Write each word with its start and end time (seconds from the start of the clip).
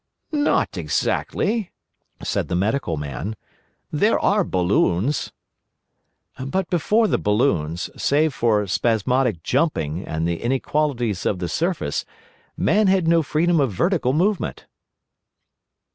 "Not 0.31 0.77
exactly," 0.79 1.69
said 2.23 2.47
the 2.47 2.55
Medical 2.55 2.97
Man. 2.97 3.35
"There 3.91 4.19
are 4.19 4.43
balloons." 4.43 5.31
"But 6.43 6.71
before 6.71 7.07
the 7.07 7.19
balloons, 7.19 7.87
save 7.95 8.33
for 8.33 8.65
spasmodic 8.65 9.43
jumping 9.43 10.03
and 10.07 10.27
the 10.27 10.41
inequalities 10.41 11.23
of 11.27 11.37
the 11.37 11.47
surface, 11.47 12.03
man 12.57 12.87
had 12.87 13.07
no 13.07 13.21
freedom 13.21 13.59
of 13.59 13.73
vertical 13.73 14.11
movement." 14.11 14.65